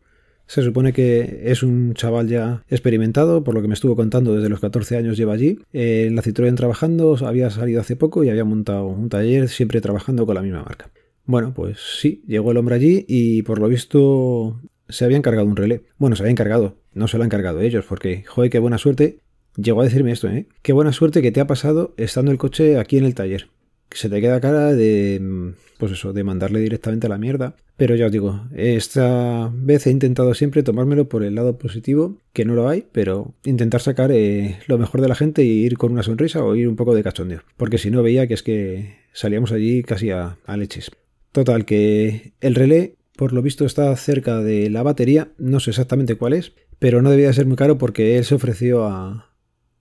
Se 0.51 0.65
supone 0.65 0.93
que 0.93 1.43
es 1.45 1.63
un 1.63 1.95
chaval 1.95 2.27
ya 2.27 2.65
experimentado, 2.69 3.45
por 3.45 3.55
lo 3.55 3.63
que 3.63 3.69
me 3.69 3.75
estuvo 3.75 3.95
contando 3.95 4.35
desde 4.35 4.49
los 4.49 4.59
14 4.59 4.97
años 4.97 5.17
lleva 5.17 5.33
allí. 5.33 5.61
Eh, 5.73 6.11
la 6.13 6.23
Citroën 6.23 6.57
trabajando, 6.57 7.17
había 7.25 7.51
salido 7.51 7.81
hace 7.81 7.95
poco 7.95 8.25
y 8.25 8.31
había 8.31 8.45
montado 8.45 8.89
un 8.89 9.09
taller 9.09 9.49
siempre 9.49 9.81
trabajando 9.81 10.27
con 10.27 10.35
la 10.35 10.43
misma 10.43 10.65
marca. 10.65 10.91
Bueno, 11.25 11.55
pues 11.55 11.79
sí, 12.01 12.25
llegó 12.27 12.51
el 12.51 12.57
hombre 12.57 12.75
allí 12.75 13.05
y 13.07 13.45
por 13.45 13.61
lo 13.61 13.69
visto 13.69 14.61
se 14.89 15.05
había 15.05 15.19
encargado 15.19 15.47
un 15.47 15.55
relé. 15.55 15.85
Bueno, 15.99 16.17
se 16.17 16.25
había 16.25 16.33
encargado, 16.33 16.79
no 16.95 17.07
se 17.07 17.17
lo 17.17 17.23
han 17.23 17.29
encargado 17.29 17.61
ellos, 17.61 17.85
porque, 17.89 18.25
joder, 18.27 18.51
qué 18.51 18.59
buena 18.59 18.79
suerte. 18.79 19.21
Llegó 19.55 19.83
a 19.83 19.85
decirme 19.85 20.11
esto, 20.11 20.29
¿eh? 20.29 20.49
Qué 20.63 20.73
buena 20.73 20.93
suerte 20.93 21.23
que 21.23 21.31
te 21.31 21.41
ha 21.41 21.47
pasado 21.47 21.95
estando 21.97 22.33
el 22.33 22.39
coche 22.39 22.77
aquí 22.77 22.99
en 22.99 23.05
el 23.05 23.15
taller 23.15 23.47
se 23.93 24.09
te 24.09 24.21
queda 24.21 24.41
cara 24.41 24.73
de, 24.73 25.53
pues 25.79 25.93
eso, 25.93 26.13
de 26.13 26.25
mandarle 26.25 26.61
directamente 26.61 27.07
a 27.07 27.11
la 27.11 27.19
mierda. 27.19 27.57
Pero 27.77 27.97
ya 27.97 28.07
os 28.07 28.13
digo, 28.13 28.43
esta 28.55 29.51
vez 29.55 29.87
he 29.87 29.91
intentado 29.91 30.35
siempre 30.35 30.63
tomármelo 30.63 31.09
por 31.09 31.25
el 31.25 31.35
lado 31.35 31.57
positivo, 31.57 32.19
que 32.35 32.45
no 32.45 32.55
lo 32.55 32.69
hay, 32.69 32.85
pero 32.93 33.33
intentar 33.45 33.81
sacar 33.81 34.13
eh, 34.13 34.59
lo 34.67 34.77
mejor 34.77 35.01
de 35.01 35.09
la 35.09 35.15
gente 35.15 35.45
y 35.45 35.65
ir 35.65 35.79
con 35.79 35.93
una 35.93 36.03
sonrisa 36.03 36.45
o 36.45 36.55
ir 36.55 36.69
un 36.69 36.77
poco 36.77 36.95
de 36.95 37.03
cachondeo. 37.03 37.41
Porque 37.57 37.79
si 37.79 37.91
no 37.91 38.03
veía 38.03 38.27
que 38.27 38.35
es 38.35 38.43
que 38.43 38.99
salíamos 39.15 39.51
allí 39.51 39.83
casi 39.83 40.11
a, 40.11 40.37
leches. 40.59 40.91
Total, 41.33 41.65
que 41.65 42.35
el 42.43 42.55
relé, 42.55 42.97
por 43.17 43.33
lo 43.33 43.41
visto, 43.41 43.65
está 43.65 43.97
cerca 43.97 44.43
de 44.43 44.69
la 44.69 44.83
batería, 44.83 45.29
no 45.39 45.59
sé 45.59 45.71
exactamente 45.71 46.17
cuál 46.17 46.35
es, 46.35 46.53
pero 46.79 47.01
no 47.01 47.11
debía 47.11 47.33
ser 47.33 47.47
muy 47.47 47.57
caro 47.57 47.79
porque 47.79 48.19
él 48.19 48.27
se 48.27 48.35
ofreció 48.35 48.85
a, 48.85 49.31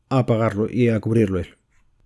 a 0.07 0.25
pagarlo 0.25 0.69
y 0.71 0.87
a 0.87 1.01
cubrirlo 1.01 1.39
él. 1.39 1.47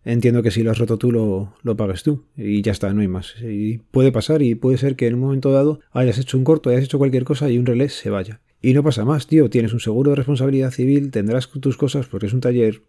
Entiendo 0.05 0.44
que 0.44 0.51
si 0.51 0.63
lo 0.63 0.71
has 0.71 0.79
roto 0.79 0.97
tú 0.97 1.11
lo, 1.11 1.53
lo 1.63 1.77
pagues 1.77 2.03
tú 2.03 2.25
y 2.35 2.61
ya 2.61 2.71
está, 2.71 2.94
no 2.94 3.01
hay 3.01 3.07
más. 3.07 3.35
Y 3.41 3.77
puede 3.77 4.11
pasar 4.11 4.41
y 4.41 4.55
puede 4.55 4.77
ser 4.77 4.95
que 4.95 5.07
en 5.07 5.15
un 5.15 5.21
momento 5.21 5.51
dado 5.51 5.79
hayas 5.91 6.17
hecho 6.17 6.38
un 6.38 6.44
corto, 6.44 6.69
hayas 6.69 6.83
hecho 6.83 6.97
cualquier 6.97 7.23
cosa 7.23 7.50
y 7.50 7.57
un 7.57 7.65
relé 7.65 7.89
se 7.89 8.09
vaya. 8.09 8.41
Y 8.61 8.73
no 8.73 8.83
pasa 8.83 9.05
más, 9.05 9.27
tío, 9.27 9.50
tienes 9.50 9.73
un 9.73 9.79
seguro 9.79 10.11
de 10.11 10.15
responsabilidad 10.17 10.71
civil, 10.71 11.11
tendrás 11.11 11.50
tus 11.50 11.77
cosas 11.77 12.07
porque 12.07 12.27
es 12.27 12.33
un 12.33 12.41
taller 12.41 12.81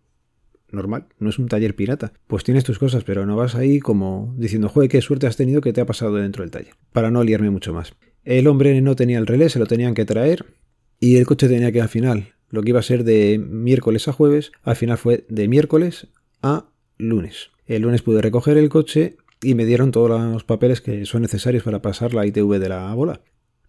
normal, 0.70 1.06
no 1.18 1.30
es 1.30 1.38
un 1.38 1.48
taller 1.48 1.74
pirata. 1.74 2.12
Pues 2.26 2.44
tienes 2.44 2.64
tus 2.64 2.78
cosas, 2.78 3.04
pero 3.04 3.26
no 3.26 3.36
vas 3.36 3.54
ahí 3.54 3.80
como 3.80 4.34
diciendo, 4.36 4.68
joder, 4.68 4.88
qué 4.88 5.00
suerte 5.00 5.26
has 5.26 5.36
tenido 5.36 5.60
que 5.60 5.72
te 5.72 5.80
ha 5.80 5.86
pasado 5.86 6.14
dentro 6.16 6.42
del 6.42 6.50
taller. 6.50 6.74
Para 6.92 7.10
no 7.10 7.22
liarme 7.22 7.50
mucho 7.50 7.72
más. 7.72 7.94
El 8.24 8.46
hombre 8.46 8.80
no 8.80 8.96
tenía 8.96 9.18
el 9.18 9.26
relé, 9.26 9.48
se 9.48 9.58
lo 9.58 9.66
tenían 9.66 9.94
que 9.94 10.04
traer 10.04 10.46
y 11.00 11.16
el 11.16 11.26
coche 11.26 11.48
tenía 11.48 11.72
que 11.72 11.80
al 11.80 11.88
final, 11.88 12.34
lo 12.50 12.62
que 12.62 12.70
iba 12.70 12.80
a 12.80 12.84
ser 12.84 13.04
de 13.04 13.38
miércoles 13.38 14.08
a 14.08 14.12
jueves, 14.12 14.52
al 14.62 14.76
final 14.76 14.96
fue 14.96 15.26
de 15.28 15.48
miércoles 15.48 16.08
a 16.42 16.66
lunes. 16.98 17.50
El 17.66 17.82
lunes 17.82 18.02
pude 18.02 18.22
recoger 18.22 18.56
el 18.56 18.68
coche 18.68 19.16
y 19.42 19.54
me 19.54 19.66
dieron 19.66 19.90
todos 19.90 20.10
los 20.10 20.44
papeles 20.44 20.80
que 20.80 21.06
son 21.06 21.22
necesarios 21.22 21.64
para 21.64 21.82
pasar 21.82 22.14
la 22.14 22.26
ITV 22.26 22.58
de 22.58 22.68
la 22.68 22.92
bola. 22.94 23.20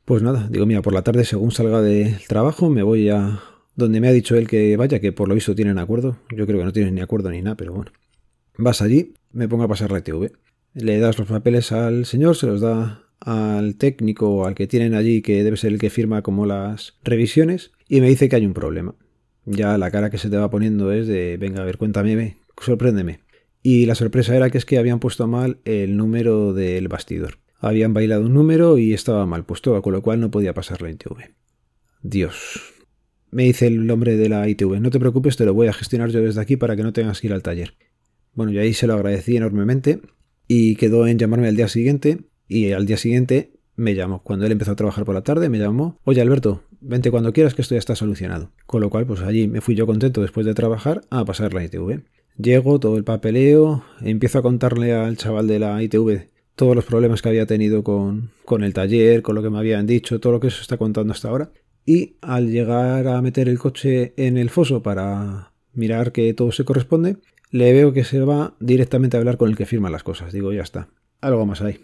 Pues 0.05 0.21
nada, 0.21 0.47
digo, 0.49 0.65
mira, 0.65 0.81
por 0.81 0.93
la 0.93 1.01
tarde 1.01 1.25
según 1.25 1.51
salga 1.51 1.81
del 1.81 2.19
trabajo 2.27 2.69
me 2.69 2.83
voy 2.83 3.09
a 3.09 3.41
donde 3.75 3.99
me 3.99 4.07
ha 4.07 4.13
dicho 4.13 4.35
él 4.35 4.47
que 4.47 4.77
vaya, 4.77 4.99
que 4.99 5.11
por 5.11 5.27
lo 5.27 5.35
visto 5.35 5.55
tienen 5.55 5.77
acuerdo. 5.77 6.17
Yo 6.29 6.45
creo 6.45 6.59
que 6.59 6.65
no 6.65 6.73
tienen 6.73 6.95
ni 6.95 7.01
acuerdo 7.01 7.29
ni 7.29 7.41
nada, 7.41 7.57
pero 7.57 7.73
bueno. 7.73 7.91
Vas 8.57 8.81
allí, 8.81 9.13
me 9.33 9.47
pongo 9.47 9.63
a 9.63 9.67
pasar 9.67 9.91
la 9.91 9.99
ITV. 9.99 10.31
Le 10.73 10.99
das 10.99 11.17
los 11.17 11.27
papeles 11.27 11.71
al 11.71 12.05
señor, 12.05 12.35
se 12.35 12.47
los 12.47 12.61
da 12.61 13.03
al 13.19 13.75
técnico 13.75 14.29
o 14.29 14.45
al 14.45 14.55
que 14.55 14.67
tienen 14.67 14.93
allí, 14.93 15.21
que 15.21 15.43
debe 15.43 15.57
ser 15.57 15.73
el 15.73 15.79
que 15.79 15.89
firma 15.89 16.21
como 16.21 16.45
las 16.45 16.97
revisiones, 17.03 17.71
y 17.87 18.01
me 18.01 18.07
dice 18.07 18.29
que 18.29 18.35
hay 18.35 18.45
un 18.45 18.53
problema. 18.53 18.95
Ya 19.45 19.77
la 19.77 19.91
cara 19.91 20.09
que 20.09 20.17
se 20.17 20.29
te 20.29 20.37
va 20.37 20.49
poniendo 20.49 20.91
es 20.91 21.07
de, 21.07 21.37
venga, 21.37 21.61
a 21.61 21.65
ver, 21.65 21.77
cuéntame, 21.77 22.37
sorpréndeme. 22.59 23.19
Y 23.61 23.85
la 23.85 23.95
sorpresa 23.95 24.35
era 24.35 24.49
que 24.49 24.57
es 24.57 24.65
que 24.65 24.77
habían 24.77 24.99
puesto 24.99 25.27
mal 25.27 25.59
el 25.65 25.97
número 25.97 26.53
del 26.53 26.87
bastidor. 26.87 27.39
Habían 27.59 27.93
bailado 27.93 28.25
un 28.25 28.33
número 28.33 28.77
y 28.77 28.93
estaba 28.93 29.25
mal 29.25 29.45
puesto, 29.45 29.81
con 29.81 29.93
lo 29.93 30.01
cual 30.01 30.19
no 30.19 30.29
podía 30.29 30.53
pasar 30.53 30.81
la 30.81 30.91
ITV. 30.91 31.33
Dios. 32.03 32.73
Me 33.31 33.43
dice 33.43 33.67
el 33.67 33.89
hombre 33.89 34.17
de 34.17 34.29
la 34.29 34.47
ITV, 34.47 34.79
no 34.79 34.91
te 34.91 34.99
preocupes, 34.99 35.35
te 35.35 35.45
lo 35.45 35.53
voy 35.53 35.67
a 35.67 35.73
gestionar 35.73 36.09
yo 36.09 36.21
desde 36.21 36.39
aquí 36.39 36.57
para 36.57 36.75
que 36.75 36.83
no 36.83 36.93
tengas 36.93 37.19
que 37.19 37.27
ir 37.27 37.33
al 37.33 37.41
taller. 37.41 37.73
Bueno, 38.33 38.51
y 38.51 38.59
ahí 38.59 38.73
se 38.73 38.85
lo 38.87 38.93
agradecí 38.93 39.35
enormemente 39.35 39.99
y 40.47 40.75
quedó 40.75 41.07
en 41.07 41.17
llamarme 41.17 41.47
al 41.47 41.55
día 41.55 41.67
siguiente 41.67 42.19
y 42.47 42.71
al 42.71 42.85
día 42.85 42.97
siguiente 42.97 43.53
me 43.75 43.95
llamó. 43.95 44.21
Cuando 44.23 44.45
él 44.45 44.51
empezó 44.51 44.71
a 44.71 44.75
trabajar 44.75 45.05
por 45.05 45.15
la 45.15 45.23
tarde, 45.23 45.49
me 45.49 45.57
llamó, 45.57 45.99
oye 46.03 46.21
Alberto, 46.21 46.63
vente 46.81 47.11
cuando 47.11 47.33
quieras 47.33 47.55
que 47.55 47.61
esto 47.61 47.75
ya 47.75 47.79
está 47.79 47.95
solucionado. 47.95 48.51
Con 48.65 48.81
lo 48.81 48.89
cual, 48.89 49.05
pues 49.05 49.21
allí 49.21 49.47
me 49.47 49.61
fui 49.61 49.75
yo 49.75 49.85
contento 49.85 50.21
después 50.21 50.45
de 50.45 50.53
trabajar 50.53 51.01
a 51.09 51.25
pasar 51.25 51.53
la 51.53 51.63
ITV. 51.63 52.03
Llego, 52.37 52.79
todo 52.79 52.97
el 52.97 53.03
papeleo, 53.03 53.83
empiezo 54.01 54.39
a 54.39 54.41
contarle 54.41 54.93
al 54.93 55.17
chaval 55.17 55.47
de 55.47 55.59
la 55.59 55.81
ITV 55.81 56.29
todos 56.55 56.75
los 56.75 56.85
problemas 56.85 57.21
que 57.21 57.29
había 57.29 57.45
tenido 57.45 57.83
con, 57.83 58.31
con 58.45 58.63
el 58.63 58.73
taller, 58.73 59.21
con 59.21 59.35
lo 59.35 59.43
que 59.43 59.49
me 59.49 59.57
habían 59.57 59.85
dicho, 59.85 60.19
todo 60.19 60.33
lo 60.33 60.39
que 60.39 60.49
se 60.49 60.61
está 60.61 60.77
contando 60.77 61.13
hasta 61.13 61.29
ahora. 61.29 61.51
Y 61.85 62.17
al 62.21 62.49
llegar 62.51 63.07
a 63.07 63.21
meter 63.21 63.47
el 63.47 63.59
coche 63.59 64.13
en 64.17 64.37
el 64.37 64.49
foso 64.49 64.81
para 64.81 65.53
mirar 65.73 66.11
que 66.11 66.33
todo 66.33 66.51
se 66.51 66.65
corresponde, 66.65 67.17
le 67.51 67.73
veo 67.73 67.93
que 67.93 68.03
se 68.03 68.21
va 68.21 68.55
directamente 68.59 69.17
a 69.17 69.19
hablar 69.19 69.37
con 69.37 69.49
el 69.49 69.55
que 69.55 69.65
firma 69.65 69.89
las 69.89 70.03
cosas. 70.03 70.33
Digo, 70.33 70.51
ya 70.51 70.63
está, 70.63 70.89
algo 71.21 71.45
más 71.45 71.61
hay. 71.61 71.79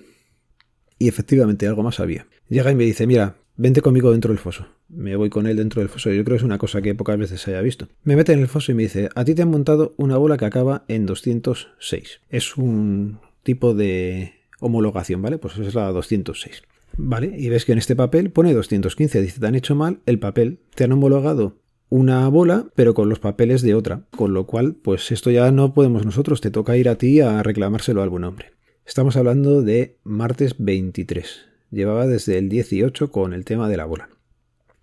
Y 0.97 1.07
efectivamente, 1.07 1.67
algo 1.67 1.83
más 1.83 1.99
había. 1.99 2.27
Llega 2.47 2.71
y 2.71 2.75
me 2.75 2.83
dice, 2.83 3.07
mira, 3.07 3.37
vente 3.61 3.81
conmigo 3.81 4.11
dentro 4.11 4.29
del 4.29 4.39
foso. 4.39 4.65
Me 4.89 5.15
voy 5.15 5.29
con 5.29 5.45
él 5.45 5.55
dentro 5.55 5.81
del 5.81 5.89
foso. 5.89 6.09
Yo 6.09 6.23
creo 6.23 6.35
que 6.35 6.39
es 6.39 6.43
una 6.43 6.57
cosa 6.57 6.81
que 6.81 6.95
pocas 6.95 7.17
veces 7.17 7.41
se 7.41 7.51
haya 7.51 7.61
visto. 7.61 7.87
Me 8.03 8.15
mete 8.15 8.33
en 8.33 8.39
el 8.39 8.47
foso 8.47 8.71
y 8.71 8.75
me 8.75 8.83
dice, 8.83 9.09
a 9.13 9.23
ti 9.23 9.35
te 9.35 9.43
han 9.43 9.51
montado 9.51 9.93
una 9.97 10.17
bola 10.17 10.37
que 10.37 10.45
acaba 10.45 10.83
en 10.87 11.05
206. 11.05 12.21
Es 12.29 12.57
un 12.57 13.19
tipo 13.43 13.75
de 13.75 14.33
homologación, 14.59 15.21
¿vale? 15.21 15.37
Pues 15.37 15.57
es 15.59 15.75
la 15.75 15.91
206. 15.91 16.63
¿Vale? 16.97 17.35
Y 17.37 17.49
ves 17.49 17.65
que 17.65 17.71
en 17.71 17.77
este 17.77 17.95
papel 17.95 18.31
pone 18.31 18.53
215. 18.53 19.21
Dice, 19.21 19.39
te 19.39 19.45
han 19.45 19.55
hecho 19.55 19.75
mal 19.75 19.99
el 20.07 20.17
papel. 20.17 20.59
Te 20.73 20.83
han 20.83 20.91
homologado 20.93 21.57
una 21.89 22.27
bola, 22.29 22.65
pero 22.75 22.95
con 22.95 23.09
los 23.09 23.19
papeles 23.19 23.61
de 23.61 23.75
otra. 23.75 24.07
Con 24.09 24.33
lo 24.33 24.47
cual, 24.47 24.73
pues 24.73 25.11
esto 25.11 25.29
ya 25.29 25.51
no 25.51 25.75
podemos 25.75 26.03
nosotros. 26.03 26.41
Te 26.41 26.49
toca 26.49 26.77
ir 26.77 26.89
a 26.89 26.95
ti 26.95 27.21
a 27.21 27.43
reclamárselo 27.43 28.01
a 28.01 28.05
algún 28.05 28.23
hombre. 28.23 28.53
Estamos 28.87 29.17
hablando 29.17 29.61
de 29.61 29.97
martes 30.03 30.55
23. 30.57 31.50
Llevaba 31.71 32.05
desde 32.05 32.37
el 32.37 32.49
18 32.49 33.11
con 33.11 33.33
el 33.33 33.45
tema 33.45 33.69
de 33.69 33.77
la 33.77 33.85
bola. 33.85 34.09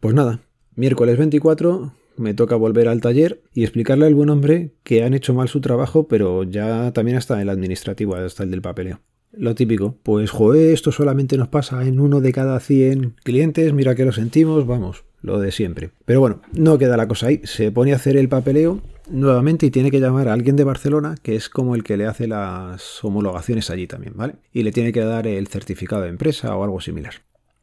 Pues 0.00 0.14
nada, 0.14 0.40
miércoles 0.74 1.18
24 1.18 1.92
me 2.16 2.34
toca 2.34 2.56
volver 2.56 2.88
al 2.88 3.00
taller 3.00 3.42
y 3.54 3.62
explicarle 3.62 4.06
al 4.06 4.14
buen 4.14 4.30
hombre 4.30 4.72
que 4.82 5.04
han 5.04 5.14
hecho 5.14 5.34
mal 5.34 5.48
su 5.48 5.60
trabajo, 5.60 6.08
pero 6.08 6.42
ya 6.42 6.92
también 6.92 7.16
hasta 7.16 7.40
el 7.40 7.48
administrativo, 7.48 8.16
hasta 8.16 8.42
el 8.42 8.50
del 8.50 8.62
papeleo. 8.62 9.00
lo 9.32 9.54
típico, 9.54 9.96
pues 10.02 10.30
joder, 10.30 10.72
esto 10.72 10.90
solamente 10.90 11.36
nos 11.36 11.48
pasa 11.48 11.86
en 11.86 12.00
uno 12.00 12.20
de 12.20 12.32
cada 12.32 12.58
100 12.58 13.16
clientes, 13.22 13.72
mira 13.72 13.94
que 13.94 14.04
lo 14.04 14.12
sentimos, 14.12 14.66
vamos, 14.66 15.04
lo 15.20 15.38
de 15.38 15.52
siempre. 15.52 15.90
Pero 16.06 16.20
bueno, 16.20 16.40
no 16.52 16.78
queda 16.78 16.96
la 16.96 17.06
cosa 17.06 17.28
ahí, 17.28 17.42
se 17.44 17.70
pone 17.70 17.92
a 17.92 17.96
hacer 17.96 18.16
el 18.16 18.28
papeleo 18.28 18.80
nuevamente 19.10 19.66
y 19.66 19.70
tiene 19.70 19.90
que 19.90 20.00
llamar 20.00 20.28
a 20.28 20.32
alguien 20.32 20.56
de 20.56 20.64
Barcelona, 20.64 21.16
que 21.22 21.36
es 21.36 21.48
como 21.48 21.74
el 21.74 21.84
que 21.84 21.96
le 21.96 22.06
hace 22.06 22.26
las 22.26 23.02
homologaciones 23.04 23.70
allí 23.70 23.86
también, 23.86 24.14
¿vale? 24.16 24.36
Y 24.52 24.62
le 24.62 24.72
tiene 24.72 24.92
que 24.92 25.00
dar 25.00 25.26
el 25.26 25.48
certificado 25.48 26.02
de 26.02 26.08
empresa 26.08 26.56
o 26.56 26.64
algo 26.64 26.80
similar. 26.80 27.14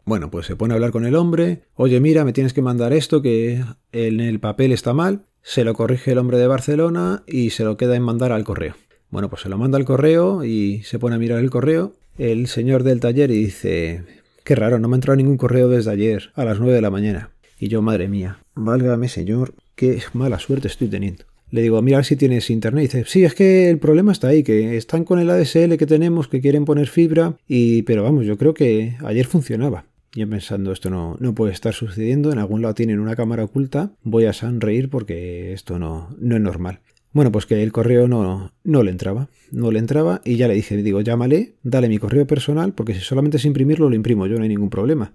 Bueno, 0.05 0.29
pues 0.29 0.45
se 0.45 0.55
pone 0.55 0.73
a 0.73 0.75
hablar 0.75 0.91
con 0.91 1.05
el 1.05 1.15
hombre, 1.15 1.63
oye 1.73 1.99
mira, 1.99 2.23
me 2.25 2.33
tienes 2.33 2.53
que 2.53 2.61
mandar 2.61 2.93
esto 2.93 3.21
que 3.21 3.63
en 3.91 4.19
el 4.19 4.39
papel 4.39 4.71
está 4.71 4.93
mal, 4.93 5.25
se 5.41 5.63
lo 5.63 5.73
corrige 5.73 6.11
el 6.11 6.19
hombre 6.19 6.37
de 6.37 6.47
Barcelona 6.47 7.23
y 7.27 7.49
se 7.49 7.63
lo 7.63 7.75
queda 7.75 7.95
en 7.95 8.03
mandar 8.03 8.31
al 8.31 8.43
correo. 8.43 8.75
Bueno, 9.09 9.29
pues 9.29 9.41
se 9.43 9.49
lo 9.49 9.57
manda 9.57 9.77
al 9.77 9.85
correo 9.85 10.43
y 10.43 10.83
se 10.83 10.99
pone 10.99 11.15
a 11.15 11.19
mirar 11.19 11.39
el 11.39 11.49
correo. 11.49 11.93
El 12.17 12.47
señor 12.47 12.83
del 12.83 12.99
taller 12.99 13.31
y 13.31 13.45
dice, 13.45 14.03
qué 14.43 14.55
raro, 14.55 14.79
no 14.79 14.87
me 14.87 14.95
ha 14.95 14.97
entrado 14.97 15.17
ningún 15.17 15.37
correo 15.37 15.69
desde 15.69 15.91
ayer 15.91 16.31
a 16.35 16.45
las 16.45 16.59
9 16.59 16.73
de 16.73 16.81
la 16.81 16.89
mañana. 16.89 17.31
Y 17.59 17.67
yo, 17.67 17.81
madre 17.81 18.07
mía, 18.07 18.39
válgame 18.53 19.07
señor, 19.07 19.53
qué 19.75 20.01
mala 20.13 20.39
suerte 20.39 20.67
estoy 20.67 20.87
teniendo. 20.87 21.25
Le 21.51 21.61
digo, 21.61 21.81
mira 21.81 22.03
si 22.03 22.15
tienes 22.15 22.49
internet. 22.49 22.83
Y 22.83 22.87
dice, 22.87 23.03
sí, 23.07 23.23
es 23.23 23.33
que 23.33 23.69
el 23.69 23.79
problema 23.79 24.11
está 24.11 24.29
ahí, 24.29 24.43
que 24.43 24.77
están 24.77 25.03
con 25.03 25.19
el 25.19 25.29
ADSL 25.29 25.77
que 25.77 25.85
tenemos, 25.85 26.27
que 26.27 26.41
quieren 26.41 26.65
poner 26.65 26.87
fibra, 26.87 27.37
y 27.47 27.83
pero 27.83 28.03
vamos, 28.03 28.25
yo 28.25 28.37
creo 28.37 28.53
que 28.53 28.95
ayer 29.03 29.25
funcionaba. 29.25 29.85
Yo 30.13 30.29
pensando, 30.29 30.71
esto 30.71 30.89
no, 30.89 31.17
no 31.19 31.35
puede 31.35 31.51
estar 31.51 31.73
sucediendo, 31.73 32.31
en 32.31 32.39
algún 32.39 32.61
lado 32.61 32.73
tienen 32.73 32.99
una 32.99 33.17
cámara 33.17 33.43
oculta, 33.43 33.91
voy 34.01 34.25
a 34.25 34.33
sonreír 34.33 34.89
porque 34.89 35.51
esto 35.51 35.77
no, 35.77 36.15
no 36.17 36.35
es 36.35 36.41
normal. 36.41 36.79
Bueno, 37.11 37.31
pues 37.31 37.45
que 37.45 37.61
el 37.63 37.71
correo 37.71 38.07
no, 38.07 38.53
no 38.63 38.83
le 38.83 38.91
entraba, 38.91 39.29
no 39.51 39.71
le 39.71 39.79
entraba 39.79 40.21
y 40.25 40.37
ya 40.37 40.47
le 40.47 40.53
dije, 40.53 40.75
digo, 40.77 41.01
llámale, 41.01 41.55
dale 41.63 41.89
mi 41.89 41.97
correo 41.97 42.27
personal, 42.27 42.73
porque 42.73 42.93
si 42.93 42.99
solamente 43.01 43.37
es 43.37 43.45
imprimirlo, 43.45 43.89
lo 43.89 43.95
imprimo 43.95 44.27
yo, 44.27 44.37
no 44.37 44.43
hay 44.43 44.49
ningún 44.49 44.69
problema. 44.69 45.13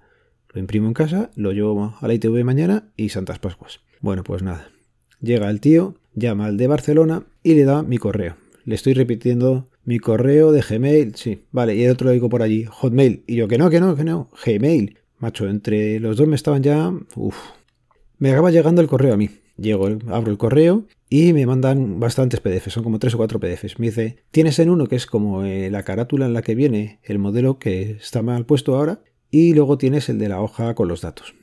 Lo 0.53 0.61
imprimo 0.61 0.87
en 0.87 0.95
casa, 0.95 1.31
lo 1.35 1.53
llevo 1.53 1.95
a 2.01 2.07
la 2.07 2.15
ITV 2.15 2.43
mañana 2.45 2.91
y 2.97 3.11
Santas 3.11 3.39
Pascuas. 3.39 3.81
Bueno, 4.01 4.25
pues 4.25 4.43
nada. 4.43 4.71
Llega 5.21 5.51
el 5.51 5.61
tío, 5.61 5.97
llama 6.15 6.47
al 6.47 6.57
de 6.57 6.67
Barcelona 6.67 7.25
y 7.43 7.55
le 7.55 7.65
da 7.65 7.83
mi 7.83 7.99
correo. 7.99 8.37
Le 8.65 8.75
estoy 8.75 8.95
repitiendo 8.95 9.69
mi 9.85 9.99
correo 9.99 10.53
de 10.53 10.63
Gmail, 10.63 11.15
sí, 11.17 11.45
vale, 11.51 11.75
y 11.75 11.85
el 11.85 11.93
otro 11.93 12.07
lo 12.07 12.13
digo 12.13 12.29
por 12.29 12.43
allí, 12.43 12.65
Hotmail. 12.65 13.25
Y 13.27 13.37
yo 13.37 13.49
que 13.49 13.59
no, 13.59 13.71
que 13.71 13.81
no, 13.81 13.97
que 13.97 14.05
no, 14.05 14.31
Gmail. 14.45 14.99
Macho, 15.19 15.49
entre 15.49 16.01
los 16.01 16.17
dos 16.17 16.29
me 16.29 16.37
estaban 16.37 16.63
ya... 16.63 16.93
Uf. 17.17 17.37
Me 18.19 18.31
acaba 18.31 18.51
llegando 18.51 18.81
el 18.81 18.89
correo 18.89 19.15
a 19.15 19.17
mí. 19.17 19.31
Llego, 19.57 19.89
abro 20.09 20.31
el 20.31 20.39
correo 20.39 20.87
y 21.11 21.33
me 21.33 21.45
mandan 21.45 22.01
bastantes 22.01 22.41
PDFs, 22.41 22.73
son 22.73 22.85
como 22.85 22.99
tres 22.99 23.15
o 23.15 23.19
cuatro 23.19 23.41
PDFs. 23.41 23.79
Me 23.79 23.87
dice, 23.87 24.19
tienes 24.31 24.59
en 24.59 24.71
uno 24.71 24.87
que 24.87 24.97
es 24.97 25.07
como 25.07 25.45
eh, 25.45 25.71
la 25.71 25.83
carátula 25.83 26.27
en 26.27 26.33
la 26.33 26.43
que 26.43 26.55
viene 26.55 27.01
el 27.03 27.19
modelo 27.19 27.59
que 27.59 27.93
está 27.93 28.23
mal 28.23 28.47
puesto 28.47 28.77
ahora 28.77 29.03
y 29.31 29.53
luego 29.55 29.77
tienes 29.77 30.09
el 30.09 30.19
de 30.19 30.29
la 30.29 30.41
hoja 30.41 30.75
con 30.75 30.89
los 30.89 31.03
datos. 31.03 31.35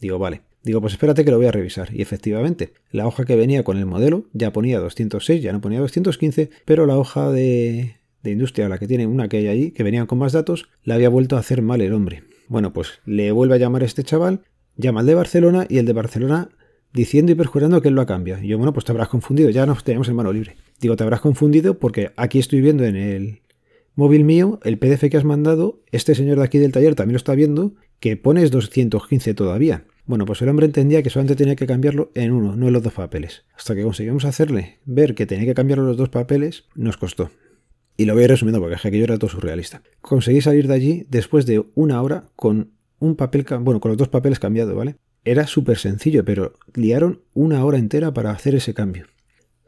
Digo, 0.00 0.18
vale. 0.18 0.42
Digo, 0.62 0.80
pues 0.80 0.92
espérate 0.92 1.24
que 1.24 1.30
lo 1.30 1.38
voy 1.38 1.46
a 1.46 1.52
revisar. 1.52 1.88
Y 1.92 2.02
efectivamente, 2.02 2.72
la 2.90 3.06
hoja 3.06 3.24
que 3.24 3.36
venía 3.36 3.64
con 3.64 3.78
el 3.78 3.86
modelo 3.86 4.26
ya 4.32 4.52
ponía 4.52 4.78
206, 4.78 5.42
ya 5.42 5.52
no 5.52 5.60
ponía 5.60 5.80
215, 5.80 6.50
pero 6.64 6.86
la 6.86 6.96
hoja 6.96 7.30
de, 7.30 7.96
de 8.22 8.30
industria, 8.30 8.68
la 8.68 8.78
que 8.78 8.86
tiene 8.86 9.06
una 9.06 9.28
que 9.28 9.38
hay 9.38 9.46
ahí, 9.48 9.70
que 9.72 9.82
venían 9.82 10.06
con 10.06 10.18
más 10.18 10.32
datos, 10.32 10.68
la 10.84 10.94
había 10.94 11.08
vuelto 11.08 11.36
a 11.36 11.40
hacer 11.40 11.62
mal 11.62 11.80
el 11.80 11.92
hombre. 11.92 12.24
Bueno, 12.48 12.72
pues 12.72 13.00
le 13.04 13.32
vuelve 13.32 13.54
a 13.54 13.58
llamar 13.58 13.82
a 13.82 13.86
este 13.86 14.04
chaval, 14.04 14.42
llama 14.76 15.00
al 15.00 15.06
de 15.06 15.14
Barcelona 15.14 15.66
y 15.68 15.78
el 15.78 15.86
de 15.86 15.92
Barcelona 15.92 16.50
diciendo 16.92 17.32
y 17.32 17.34
perjurando 17.34 17.80
que 17.80 17.88
él 17.88 17.94
lo 17.94 18.02
ha 18.02 18.06
cambiado. 18.06 18.42
Y 18.42 18.48
yo, 18.48 18.58
bueno, 18.58 18.72
pues 18.72 18.84
te 18.84 18.92
habrás 18.92 19.08
confundido, 19.08 19.50
ya 19.50 19.66
nos 19.66 19.84
tenemos 19.84 20.08
en 20.08 20.16
mano 20.16 20.32
libre. 20.32 20.56
Digo, 20.80 20.96
te 20.96 21.02
habrás 21.02 21.20
confundido 21.20 21.78
porque 21.78 22.10
aquí 22.16 22.38
estoy 22.38 22.60
viendo 22.60 22.84
en 22.84 22.96
el 22.96 23.40
móvil 23.94 24.24
mío 24.24 24.60
el 24.64 24.78
PDF 24.78 25.08
que 25.10 25.16
has 25.16 25.24
mandado, 25.24 25.80
este 25.90 26.14
señor 26.14 26.38
de 26.38 26.44
aquí 26.44 26.58
del 26.58 26.72
taller 26.72 26.94
también 26.94 27.14
lo 27.14 27.18
está 27.18 27.34
viendo, 27.34 27.74
que 28.00 28.16
pones 28.16 28.50
215 28.50 29.34
todavía. 29.34 29.84
Bueno, 30.04 30.24
pues 30.24 30.42
el 30.42 30.48
hombre 30.48 30.66
entendía 30.66 31.02
que 31.02 31.10
solamente 31.10 31.36
tenía 31.36 31.54
que 31.54 31.66
cambiarlo 31.66 32.10
en 32.14 32.32
uno, 32.32 32.56
no 32.56 32.66
en 32.66 32.72
los 32.72 32.82
dos 32.82 32.92
papeles. 32.92 33.44
Hasta 33.56 33.74
que 33.74 33.82
conseguimos 33.82 34.24
hacerle 34.24 34.78
ver 34.84 35.14
que 35.14 35.26
tenía 35.26 35.46
que 35.46 35.54
cambiarlo 35.54 35.86
los 35.86 35.96
dos 35.96 36.08
papeles, 36.08 36.64
nos 36.74 36.96
costó. 36.96 37.30
Y 37.96 38.06
lo 38.06 38.14
voy 38.14 38.26
resumiendo 38.26 38.60
porque 38.60 38.74
es 38.74 38.82
que 38.82 38.88
aquello 38.88 39.04
era 39.04 39.18
todo 39.18 39.30
surrealista. 39.30 39.82
Conseguí 40.00 40.40
salir 40.40 40.66
de 40.66 40.74
allí 40.74 41.06
después 41.08 41.46
de 41.46 41.64
una 41.74 42.02
hora 42.02 42.30
con 42.34 42.72
un 42.98 43.16
papel, 43.16 43.46
bueno, 43.60 43.80
con 43.80 43.90
los 43.90 43.98
dos 43.98 44.08
papeles 44.08 44.40
cambiados, 44.40 44.74
¿vale? 44.74 44.96
Era 45.24 45.46
súper 45.46 45.78
sencillo, 45.78 46.24
pero 46.24 46.54
liaron 46.74 47.22
una 47.32 47.64
hora 47.64 47.78
entera 47.78 48.12
para 48.12 48.32
hacer 48.32 48.56
ese 48.56 48.74
cambio. 48.74 49.06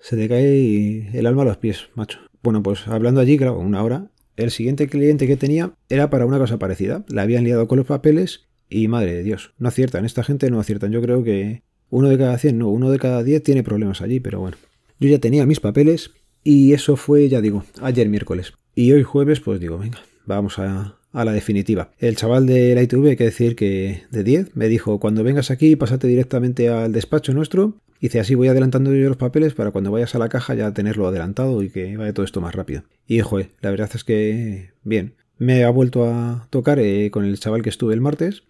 Se 0.01 0.17
te 0.17 0.29
cae 0.29 1.17
el 1.17 1.27
alma 1.27 1.43
a 1.43 1.47
los 1.47 1.59
pies, 1.59 1.91
macho. 1.95 2.19
Bueno, 2.43 2.63
pues 2.63 2.89
hablando 2.89 3.21
allí, 3.21 3.39
claro, 3.39 3.59
una 3.59 3.83
hora, 3.83 4.11
el 4.37 4.51
siguiente 4.51 4.89
cliente 4.89 5.27
que 5.27 5.37
tenía 5.37 5.75
era 5.89 6.11
para 6.11 6.27
una 6.27 6.39
cosa 6.39 6.59
parecida. 6.59 7.05
La 7.09 7.23
habían 7.23 7.45
liado 7.45 7.69
con 7.69 7.79
los 7.79 7.87
papeles 7.87 8.49
y 8.69 8.89
madre 8.89 9.15
de 9.15 9.23
Dios, 9.23 9.53
no 9.59 9.69
aciertan. 9.69 10.05
Esta 10.05 10.25
gente 10.25 10.51
no 10.51 10.61
aciertan. 10.61 10.93
Yo 10.93 11.01
creo 11.03 11.23
que 11.23 11.63
uno 11.91 12.09
de 12.09 12.19
cada 12.19 12.39
100, 12.39 12.59
no, 12.59 12.69
uno 12.69 12.91
de 12.91 12.99
cada 12.99 13.23
10 13.23 13.43
tiene 13.43 13.63
problemas 13.63 14.03
allí, 14.03 14.21
pero 14.21 14.41
bueno. 14.41 14.57
Yo 14.99 15.09
ya 15.09 15.19
tenía 15.19 15.47
mis 15.47 15.61
papeles 15.61 16.13
y 16.43 16.73
eso 16.73 16.97
fue, 16.97 17.29
ya 17.29 17.41
digo, 17.41 17.65
ayer 17.81 18.09
miércoles. 18.09 18.55
Y 18.75 18.93
hoy 18.93 19.03
jueves, 19.03 19.41
pues 19.41 19.61
digo, 19.61 19.79
venga, 19.79 19.99
vamos 20.27 20.59
a, 20.59 20.99
a 21.13 21.25
la 21.25 21.33
definitiva. 21.33 21.93
El 21.99 22.17
chaval 22.17 22.47
de 22.47 22.75
la 22.75 22.83
ITV, 22.83 23.11
hay 23.11 23.17
que 23.17 23.25
decir 23.25 23.57
que 23.57 24.03
de 24.11 24.25
10, 24.25 24.57
me 24.57 24.69
dijo, 24.69 24.99
cuando 24.99 25.23
vengas 25.23 25.51
aquí, 25.51 25.77
pásate 25.77 26.09
directamente 26.09 26.69
al 26.69 26.93
despacho 26.93 27.33
nuestro. 27.33 27.75
Dice, 28.01 28.21
así 28.21 28.35
voy 28.35 28.49
adelantando 28.49 28.93
yo 28.93 29.09
los 29.09 29.17
papeles 29.17 29.55
para 29.55 29.71
cuando 29.71 29.91
vayas 29.91 30.15
a 30.15 30.19
la 30.19 30.29
caja 30.29 30.55
ya 30.55 30.75
tenerlo 30.75 31.07
adelantado 31.07 31.63
y 31.63 31.71
que 31.71 31.97
vaya 31.97 32.13
todo 32.13 32.27
esto 32.27 32.41
más 32.41 32.55
rápido. 32.55 32.83
Y, 33.07 33.21
joder, 33.21 33.51
la 33.61 33.71
verdad 33.71 33.91
es 33.95 34.05
que, 34.05 34.73
bien, 34.83 35.15
me 35.39 35.65
ha 35.65 35.71
vuelto 35.71 36.05
a 36.05 36.47
tocar 36.51 36.79
eh, 36.81 37.11
con 37.11 37.25
el 37.25 37.39
chaval 37.39 37.63
que 37.63 37.71
estuve 37.71 37.95
el 37.95 38.01
martes. 38.01 38.43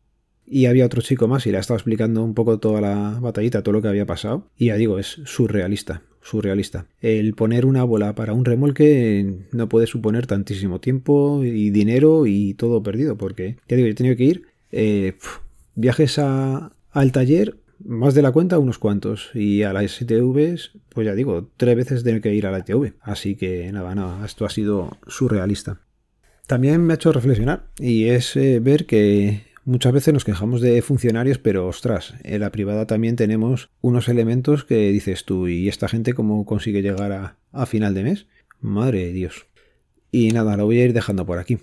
Y 0.47 0.67
había 0.67 0.87
otro 0.87 1.03
chico 1.03 1.29
más 1.29 1.47
y 1.47 1.51
le 1.51 1.57
ha 1.57 1.61
estado 1.61 1.79
explicando 1.79 2.23
un 2.23 2.35
poco 2.35 2.59
toda 2.59 2.81
la 2.81 3.19
batallita, 3.21 3.63
todo 3.63 3.73
lo 3.73 3.83
que 3.83 3.89
había 3.89 4.07
pasado. 4.07 4.49
Y 4.57 4.67
ya 4.67 4.77
digo, 4.77 4.99
es 4.99 5.21
surrealista 5.25 6.03
surrealista. 6.25 6.87
El 7.01 7.35
poner 7.35 7.67
una 7.67 7.85
bola 7.85 8.15
para 8.15 8.33
un 8.33 8.45
remolque 8.45 9.47
no 9.53 9.69
puede 9.69 9.87
suponer 9.87 10.27
tantísimo 10.27 10.81
tiempo 10.81 11.45
y 11.45 11.71
dinero 11.71 12.27
y 12.27 12.55
todo 12.55 12.83
perdido, 12.83 13.17
porque 13.17 13.59
ya 13.69 13.77
digo, 13.77 13.89
he 13.89 13.95
tenido 13.95 14.17
que 14.17 14.25
ir 14.25 14.47
eh, 14.73 15.17
viajes 15.75 16.19
al 16.19 17.13
taller, 17.13 17.59
más 17.85 18.15
de 18.15 18.23
la 18.23 18.33
cuenta, 18.33 18.59
unos 18.59 18.79
cuantos, 18.79 19.31
y 19.35 19.63
a 19.63 19.73
las 19.73 20.01
ITVs, 20.01 20.73
pues 20.89 21.07
ya 21.07 21.15
digo, 21.15 21.51
tres 21.57 21.77
veces 21.77 22.03
tengo 22.03 22.21
que 22.21 22.35
ir 22.35 22.47
a 22.47 22.51
la 22.51 22.61
ITV. 22.61 22.95
Así 23.01 23.37
que 23.37 23.71
nada, 23.73 23.95
nada, 23.95 24.25
esto 24.25 24.47
ha 24.47 24.51
sido 24.51 24.97
surrealista. 25.07 25.81
También 26.47 26.83
me 26.83 26.95
ha 26.95 26.97
hecho 26.97 27.13
reflexionar 27.13 27.67
y 27.79 28.05
es 28.05 28.37
eh, 28.37 28.61
ver 28.61 28.87
que 28.87 29.43
Muchas 29.67 29.95
veces 29.95 30.13
nos 30.13 30.27
quejamos 30.27 30.61
de 30.61 30.83
funcionarios, 30.83 31.39
pero 31.39 31.67
ostras, 31.67 32.15
en 32.23 32.41
la 32.41 32.53
privada 32.53 32.87
también 32.87 33.17
tenemos 33.17 33.71
unos 33.81 34.11
elementos 34.11 34.63
que 34.65 34.93
dices 34.93 35.25
tú, 35.25 35.49
¿y 35.49 35.69
esta 35.69 35.89
gente 35.89 36.13
cómo 36.13 36.45
consigue 36.45 36.83
llegar 36.83 37.39
a, 37.51 37.67
final 37.67 37.95
de 37.95 38.03
mes? 38.03 38.27
Madre 38.61 39.07
de 39.07 39.13
Dios. 39.13 39.47
Y 40.11 40.33
nada, 40.33 40.59
lo 40.59 40.67
voy 40.67 40.81
a 40.81 40.85
ir 40.85 40.93
dejando 40.93 41.25
por 41.25 41.39
aquí. 41.39 41.61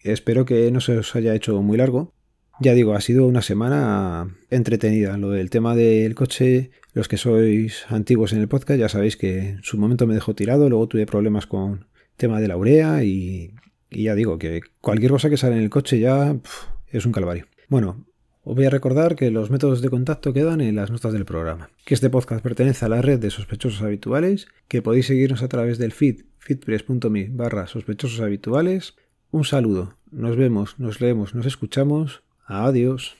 Espero 0.00 0.44
que 0.44 0.70
no 0.70 0.80
se 0.82 0.98
os 0.98 1.16
haya 1.16 1.34
hecho 1.34 1.62
muy 1.62 1.78
largo. 1.78 2.12
Ya 2.60 2.74
digo, 2.74 2.94
ha 2.94 3.00
sido 3.00 3.26
una 3.26 3.40
semana 3.40 4.36
entretenida. 4.50 5.16
Lo 5.16 5.30
del 5.30 5.48
tema 5.48 5.74
del 5.74 6.14
coche, 6.14 6.70
los 6.92 7.08
que 7.08 7.16
sois 7.16 7.86
antiguos 7.88 8.34
en 8.34 8.40
el 8.40 8.48
podcast 8.48 8.78
ya 8.78 8.90
sabéis 8.90 9.16
que 9.16 9.38
en 9.38 9.62
su 9.62 9.78
momento 9.78 10.06
me 10.06 10.14
dejó 10.14 10.34
tirado, 10.34 10.68
luego 10.68 10.86
tuve 10.86 11.06
problemas 11.06 11.46
con 11.46 11.86
tema 12.18 12.40
de 12.40 12.48
la 12.48 12.58
urea 12.58 13.04
y, 13.04 13.54
ya 13.90 14.14
digo 14.14 14.36
que 14.38 14.60
cualquier 14.82 15.12
cosa 15.12 15.30
que 15.30 15.38
sale 15.38 15.56
en 15.56 15.62
el 15.62 15.70
coche 15.70 15.98
ya 15.98 16.36
es 16.90 17.06
un 17.06 17.12
calvario. 17.12 17.46
Bueno, 17.68 18.04
os 18.42 18.56
voy 18.56 18.64
a 18.64 18.70
recordar 18.70 19.14
que 19.14 19.30
los 19.30 19.50
métodos 19.50 19.82
de 19.82 19.90
contacto 19.90 20.32
quedan 20.32 20.62
en 20.62 20.74
las 20.74 20.90
notas 20.90 21.12
del 21.12 21.26
programa, 21.26 21.68
que 21.84 21.92
este 21.92 22.08
podcast 22.08 22.42
pertenece 22.42 22.86
a 22.86 22.88
la 22.88 23.02
red 23.02 23.18
de 23.18 23.30
sospechosos 23.30 23.82
habituales, 23.82 24.48
que 24.68 24.80
podéis 24.80 25.06
seguirnos 25.06 25.42
a 25.42 25.48
través 25.48 25.76
del 25.76 25.92
feed 25.92 26.22
feedpress.me 26.38 27.28
barra 27.30 27.66
sospechosos 27.66 28.20
habituales. 28.20 28.94
Un 29.30 29.44
saludo, 29.44 29.96
nos 30.10 30.36
vemos, 30.36 30.78
nos 30.78 31.02
leemos, 31.02 31.34
nos 31.34 31.44
escuchamos. 31.44 32.22
Adiós. 32.46 33.17